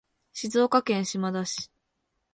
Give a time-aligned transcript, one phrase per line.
[0.33, 1.69] 静岡県島田市